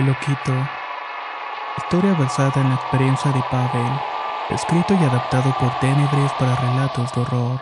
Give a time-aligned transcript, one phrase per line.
[0.00, 0.54] Loquito.
[1.76, 3.92] Historia basada en la experiencia de Pavel.
[4.48, 7.60] Escrito y adaptado por Tenebres para relatos de horror.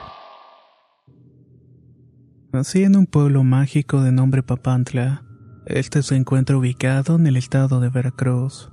[2.53, 5.25] Nací en un pueblo mágico de nombre Papantla.
[5.67, 8.71] Este se encuentra ubicado en el estado de Veracruz.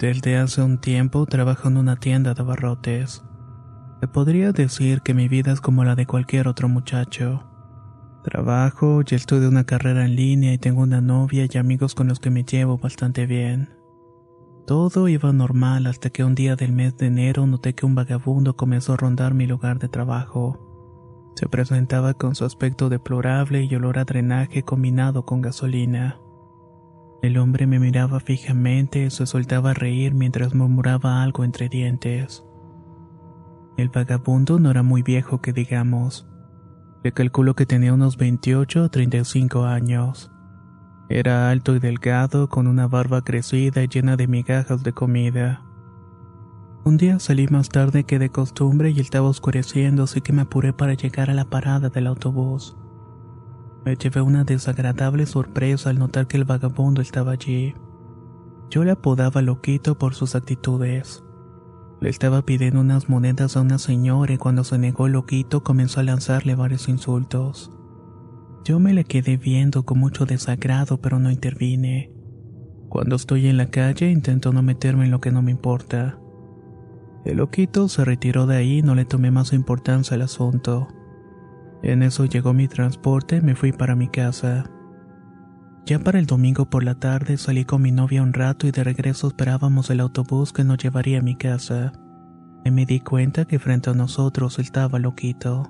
[0.00, 3.22] Desde hace un tiempo trabajo en una tienda de abarrotes.
[4.00, 7.51] Se podría decir que mi vida es como la de cualquier otro muchacho.
[8.22, 12.20] Trabajo, ya estudio una carrera en línea y tengo una novia y amigos con los
[12.20, 13.70] que me llevo bastante bien.
[14.64, 18.54] Todo iba normal hasta que un día del mes de enero noté que un vagabundo
[18.56, 21.32] comenzó a rondar mi lugar de trabajo.
[21.34, 26.20] Se presentaba con su aspecto deplorable y olor a drenaje combinado con gasolina.
[27.22, 32.44] El hombre me miraba fijamente y se soltaba a reír mientras murmuraba algo entre dientes.
[33.76, 36.31] El vagabundo no era muy viejo que digamos.
[37.02, 40.30] Le calculo que tenía unos 28 o 35 años.
[41.08, 45.62] Era alto y delgado, con una barba crecida y llena de migajas de comida.
[46.84, 50.72] Un día salí más tarde que de costumbre y estaba oscureciendo, así que me apuré
[50.72, 52.76] para llegar a la parada del autobús.
[53.84, 57.74] Me llevé una desagradable sorpresa al notar que el vagabundo estaba allí.
[58.70, 61.24] Yo le apodaba Loquito por sus actitudes.
[62.02, 66.02] Le estaba pidiendo unas monedas a una señora y cuando se negó Loquito comenzó a
[66.02, 67.70] lanzarle varios insultos.
[68.64, 72.12] Yo me le quedé viendo con mucho desagrado pero no intervine.
[72.88, 76.18] Cuando estoy en la calle intento no meterme en lo que no me importa.
[77.24, 80.88] El loquito se retiró de ahí y no le tomé más importancia al asunto.
[81.84, 84.68] En eso llegó mi transporte y me fui para mi casa.
[85.84, 88.84] Ya para el domingo por la tarde salí con mi novia un rato y de
[88.84, 91.92] regreso esperábamos el autobús que nos llevaría a mi casa.
[92.64, 95.68] Y me di cuenta que frente a nosotros estaba loquito.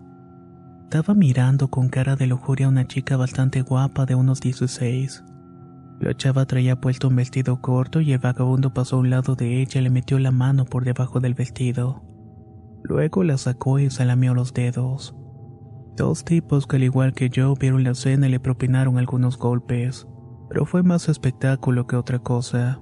[0.85, 5.25] Estaba mirando con cara de lujuria a una chica bastante guapa de unos 16.
[6.01, 9.63] La chava traía puesto un vestido corto y el vagabundo pasó a un lado de
[9.63, 12.03] ella y le metió la mano por debajo del vestido.
[12.83, 15.17] Luego la sacó y se lamió los dedos.
[15.97, 20.09] Dos tipos que al igual que yo vieron la escena y le propinaron algunos golpes,
[20.49, 22.81] pero fue más espectáculo que otra cosa.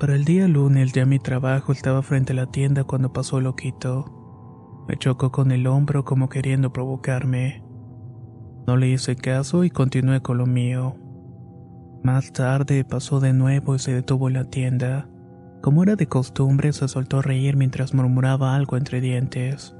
[0.00, 4.84] Para el día lunes ya mi trabajo estaba frente a la tienda cuando pasó loquito.
[4.88, 7.62] Me chocó con el hombro como queriendo provocarme.
[8.66, 10.96] No le hice caso y continué con lo mío.
[12.02, 15.08] Más tarde pasó de nuevo y se detuvo en la tienda.
[15.62, 19.74] Como era de costumbre, se soltó a reír mientras murmuraba algo entre dientes.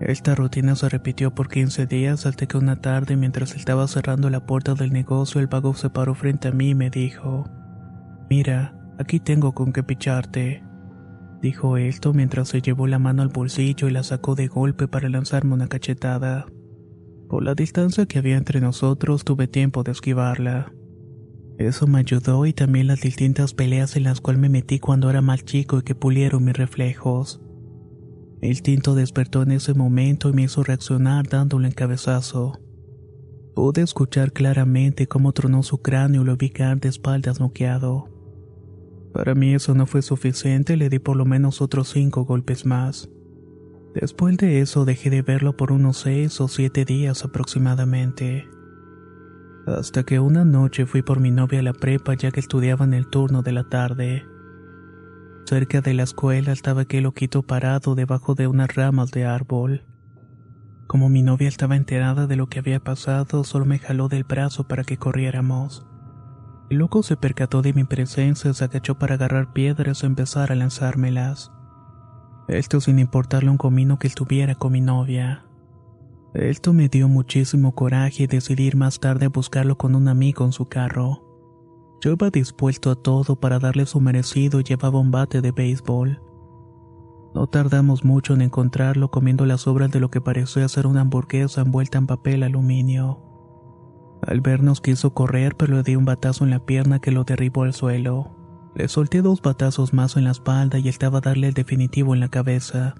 [0.00, 4.44] Esta rutina se repitió por 15 días hasta que una tarde mientras estaba cerrando la
[4.44, 7.48] puerta del negocio el vago se paró frente a mí y me dijo,
[8.28, 10.64] Mira, aquí tengo con qué picharte.
[11.40, 15.08] Dijo esto mientras se llevó la mano al bolsillo y la sacó de golpe para
[15.08, 16.46] lanzarme una cachetada.
[17.28, 20.72] Por la distancia que había entre nosotros tuve tiempo de esquivarla.
[21.58, 25.20] Eso me ayudó y también las distintas peleas en las cuales me metí cuando era
[25.20, 27.40] más chico y que pulieron mis reflejos.
[28.44, 32.60] El tinto despertó en ese momento y me hizo reaccionar dándole un cabezazo.
[33.54, 38.10] Pude escuchar claramente cómo tronó su cráneo y lo vi de espaldas noqueado.
[39.14, 43.08] Para mí eso no fue suficiente le di por lo menos otros cinco golpes más.
[43.94, 48.46] Después de eso dejé de verlo por unos seis o siete días aproximadamente.
[49.66, 52.92] Hasta que una noche fui por mi novia a la prepa ya que estudiaba en
[52.92, 54.33] el turno de la tarde.
[55.46, 59.84] Cerca de la escuela estaba aquel loquito parado debajo de unas ramas de árbol.
[60.86, 64.66] Como mi novia estaba enterada de lo que había pasado, solo me jaló del brazo
[64.66, 65.86] para que corriéramos.
[66.70, 70.54] El loco se percató de mi presencia, se agachó para agarrar piedras o empezar a
[70.54, 71.52] lanzármelas.
[72.48, 75.44] Esto sin importarle un comino que estuviera con mi novia.
[76.32, 80.44] Esto me dio muchísimo coraje y decidí ir más tarde a buscarlo con un amigo
[80.44, 81.23] en su carro.
[82.04, 86.20] Yo iba dispuesto a todo para darle su merecido y llevaba un bate de béisbol.
[87.34, 91.62] No tardamos mucho en encontrarlo comiendo las sobras de lo que pareció ser una hamburguesa
[91.62, 93.22] envuelta en papel aluminio.
[94.20, 97.62] Al vernos quiso correr, pero le di un batazo en la pierna que lo derribó
[97.62, 98.36] al suelo.
[98.74, 102.20] Le solté dos batazos más en la espalda y estaba a darle el definitivo en
[102.20, 102.96] la cabeza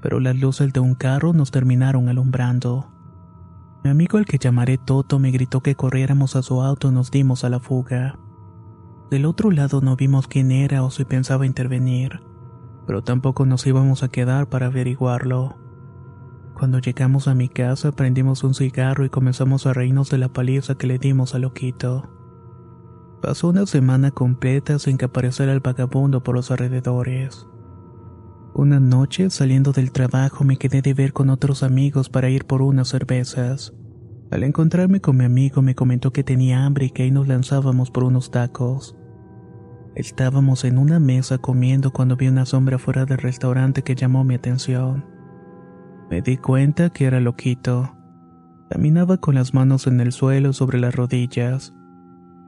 [0.00, 2.88] pero las luces de un carro nos terminaron alumbrando.
[3.84, 7.10] Mi amigo, el que llamaré Toto, me gritó que corriéramos a su auto y nos
[7.10, 8.18] dimos a la fuga.
[9.10, 12.20] Del otro lado no vimos quién era o si pensaba intervenir,
[12.86, 15.56] pero tampoco nos íbamos a quedar para averiguarlo.
[16.54, 20.74] Cuando llegamos a mi casa prendimos un cigarro y comenzamos a reírnos de la paliza
[20.74, 22.10] que le dimos a Loquito.
[23.22, 27.46] Pasó una semana completa sin que apareciera el vagabundo por los alrededores.
[28.54, 32.60] Una noche, saliendo del trabajo, me quedé de ver con otros amigos para ir por
[32.60, 33.72] unas cervezas.
[34.30, 37.90] Al encontrarme con mi amigo me comentó que tenía hambre y que ahí nos lanzábamos
[37.90, 38.97] por unos tacos.
[39.98, 44.36] Estábamos en una mesa comiendo cuando vi una sombra fuera del restaurante que llamó mi
[44.36, 45.04] atención.
[46.08, 47.96] Me di cuenta que era loquito.
[48.70, 51.74] Caminaba con las manos en el suelo sobre las rodillas.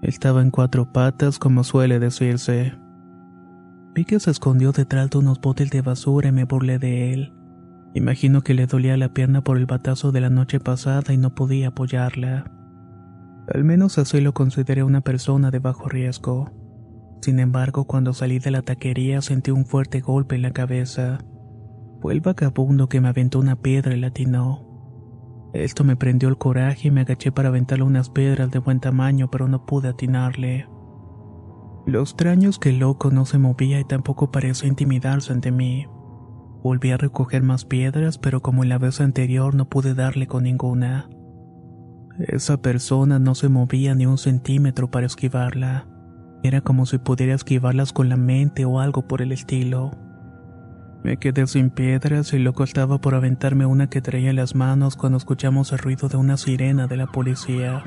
[0.01, 2.79] Estaba en cuatro patas como suele decirse.
[3.97, 7.35] Vi que se escondió detrás de unos botes de basura y me burlé de él.
[7.95, 11.35] Imagino que le dolía la pierna por el batazo de la noche pasada y no
[11.35, 12.49] podía apoyarla.
[13.53, 16.60] Al menos así lo consideré una persona de bajo riesgo.
[17.21, 21.19] Sin embargo, cuando salí de la taquería sentí un fuerte golpe en la cabeza.
[22.01, 24.67] Fue el vagabundo que me aventó una piedra y latinó.
[25.53, 29.31] Esto me prendió el coraje y me agaché para aventarle unas piedras de buen tamaño,
[29.31, 30.67] pero no pude atinarle.
[31.87, 35.87] Lo extraño es que el loco no se movía y tampoco pareció intimidarse ante mí.
[36.63, 40.45] Volví a recoger más piedras, pero como en la vez anterior no pude darle con
[40.45, 41.09] ninguna.
[42.19, 45.87] Esa persona no se movía ni un centímetro para esquivarla.
[46.43, 49.91] Era como si pudiera esquivarlas con la mente o algo por el estilo.
[51.03, 54.97] Me quedé sin piedras y loco estaba por aventarme una que traía en las manos
[54.97, 57.83] cuando escuchamos el ruido de una sirena de la policía.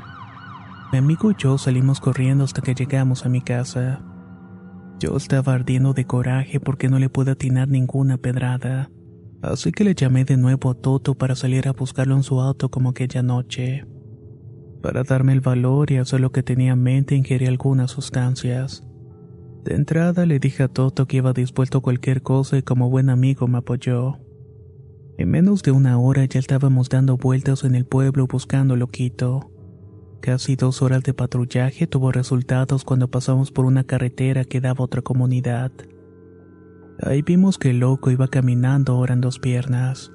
[0.91, 4.01] Mi amigo y yo salimos corriendo hasta que llegamos a mi casa.
[4.99, 8.89] Yo estaba ardiendo de coraje porque no le pude atinar ninguna pedrada,
[9.41, 12.69] así que le llamé de nuevo a Toto para salir a buscarlo en su auto
[12.69, 13.85] como aquella noche.
[14.83, 18.83] Para darme el valor y hacer lo que tenía en mente ingerí algunas sustancias.
[19.63, 23.09] De entrada le dije a Toto que iba dispuesto a cualquier cosa y como buen
[23.09, 24.19] amigo me apoyó.
[25.17, 29.49] En menos de una hora ya estábamos dando vueltas en el pueblo buscando Loquito.
[30.19, 34.83] Casi dos horas de patrullaje tuvo resultados cuando pasamos por una carretera que daba a
[34.83, 35.71] otra comunidad.
[37.01, 40.11] Ahí vimos que el loco iba caminando ahora en dos piernas.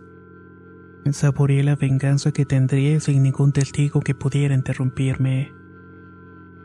[1.11, 5.53] Saboreé la venganza que tendría sin ningún testigo que pudiera interrumpirme.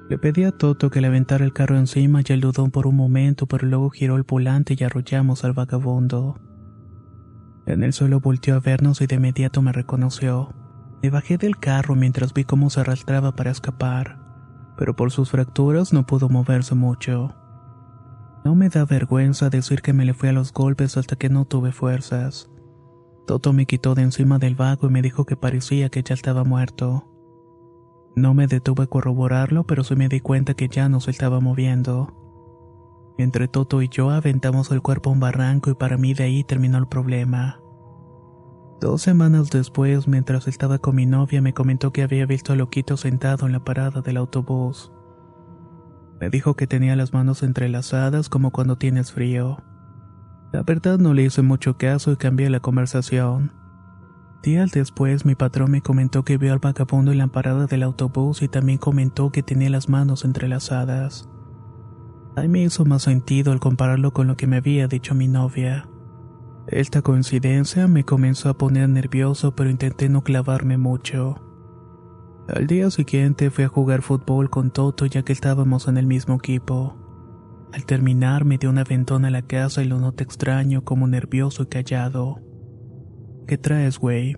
[0.10, 2.96] Le pedí a Toto que le aventara el carro encima y él dudó por un
[2.96, 6.40] momento, pero luego giró el volante y arrollamos al vagabundo.
[7.66, 10.54] En el suelo volteó a vernos y de inmediato me reconoció.
[11.02, 14.20] Me bajé del carro mientras vi cómo se arrastraba para escapar,
[14.78, 17.34] pero por sus fracturas no pudo moverse mucho.
[18.44, 21.46] No me da vergüenza decir que me le fui a los golpes hasta que no
[21.46, 22.50] tuve fuerzas.
[23.26, 26.44] Toto me quitó de encima del vago y me dijo que parecía que ya estaba
[26.44, 27.10] muerto.
[28.16, 31.40] No me detuve a corroborarlo, pero sí me di cuenta que ya no se estaba
[31.40, 32.14] moviendo.
[33.18, 36.44] Entre Toto y yo aventamos el cuerpo a un barranco y para mí de ahí
[36.44, 37.60] terminó el problema.
[38.82, 42.98] Dos semanas después, mientras estaba con mi novia, me comentó que había visto a Loquito
[42.98, 44.92] sentado en la parada del autobús.
[46.20, 49.58] Me dijo que tenía las manos entrelazadas como cuando tienes frío.
[50.54, 53.52] La verdad no le hice mucho caso y cambié la conversación.
[54.44, 58.44] Días después mi patrón me comentó que vio al vagabundo en la parada del autobús
[58.44, 61.28] y también comentó que tenía las manos entrelazadas.
[62.36, 65.90] Ahí me hizo más sentido al compararlo con lo que me había dicho mi novia.
[66.68, 71.42] Esta coincidencia me comenzó a poner nervioso, pero intenté no clavarme mucho.
[72.48, 76.36] Al día siguiente fui a jugar fútbol con Toto ya que estábamos en el mismo
[76.36, 77.03] equipo.
[77.74, 81.64] Al terminar me dio una ventona a la casa y lo noté extraño, como nervioso
[81.64, 82.40] y callado.
[83.48, 84.38] ¿Qué traes, güey?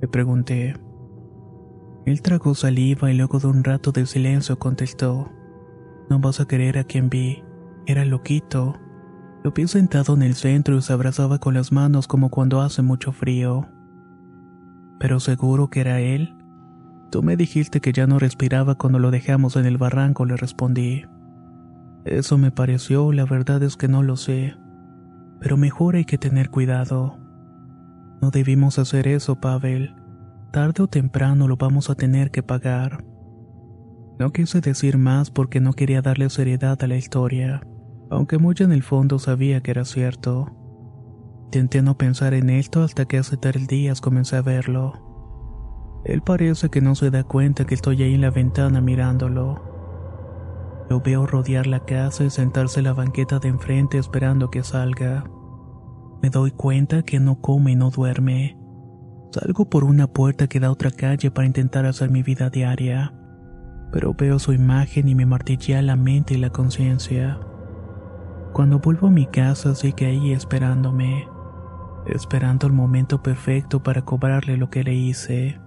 [0.00, 0.76] Le pregunté.
[2.06, 5.28] Él tragó saliva y luego de un rato de silencio contestó.
[6.08, 7.42] No vas a querer a quien vi.
[7.86, 8.76] Era loquito.
[9.42, 12.82] Lo vi sentado en el centro y se abrazaba con las manos como cuando hace
[12.82, 13.66] mucho frío.
[15.00, 16.36] Pero seguro que era él.
[17.10, 21.04] Tú me dijiste que ya no respiraba cuando lo dejamos en el barranco, le respondí.
[22.06, 24.54] Eso me pareció, la verdad es que no lo sé.
[25.40, 27.18] Pero mejor hay que tener cuidado.
[28.22, 29.94] No debimos hacer eso, Pavel.
[30.52, 33.04] tarde o temprano lo vamos a tener que pagar.
[34.20, 37.60] No quise decir más porque no quería darle seriedad a la historia,
[38.08, 40.56] aunque muy en el fondo sabía que era cierto.
[41.46, 44.92] Intenté no pensar en esto hasta que hace tres días comencé a verlo.
[46.04, 49.65] Él parece que no se da cuenta que estoy ahí en la ventana mirándolo.
[50.88, 55.24] Lo veo rodear la casa y sentarse en la banqueta de enfrente esperando que salga.
[56.22, 58.58] Me doy cuenta que no come y no duerme.
[59.32, 63.12] Salgo por una puerta que da a otra calle para intentar hacer mi vida diaria
[63.92, 67.38] pero veo su imagen y me martillea la mente y la conciencia.
[68.52, 71.28] Cuando vuelvo a mi casa sigue ahí esperándome,
[72.06, 75.60] esperando el momento perfecto para cobrarle lo que le hice.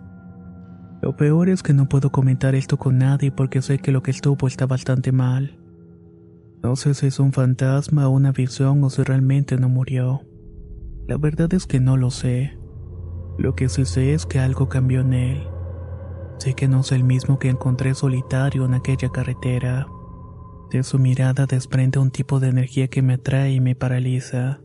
[1.01, 4.11] Lo peor es que no puedo comentar esto con nadie porque sé que lo que
[4.11, 5.57] estuvo está bastante mal.
[6.61, 10.21] No sé si es un fantasma o una visión o si realmente no murió.
[11.07, 12.57] La verdad es que no lo sé.
[13.37, 15.47] Lo que sí sé es que algo cambió en él.
[16.37, 19.87] Sé que no es el mismo que encontré solitario en aquella carretera.
[20.69, 24.59] De su mirada desprende un tipo de energía que me atrae y me paraliza.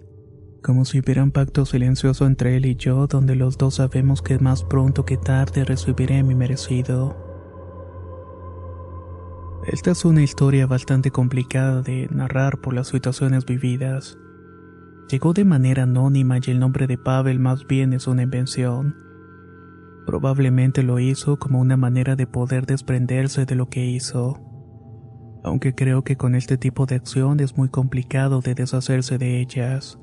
[0.64, 4.38] Como si hubiera un pacto silencioso entre él y yo, donde los dos sabemos que
[4.38, 7.14] más pronto que tarde recibiré mi merecido.
[9.66, 14.16] Esta es una historia bastante complicada de narrar por las situaciones vividas.
[15.10, 18.96] Llegó de manera anónima y el nombre de Pavel más bien es una invención.
[20.06, 24.40] Probablemente lo hizo como una manera de poder desprenderse de lo que hizo.
[25.44, 29.98] Aunque creo que con este tipo de acción es muy complicado de deshacerse de ellas.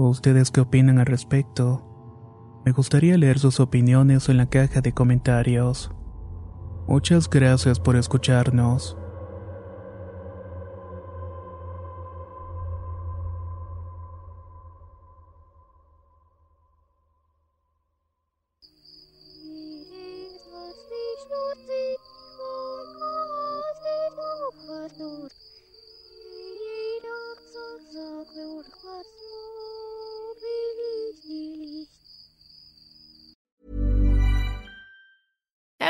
[0.00, 1.82] ¿Ustedes qué opinan al respecto?
[2.64, 5.90] Me gustaría leer sus opiniones en la caja de comentarios.
[6.86, 8.96] Muchas gracias por escucharnos.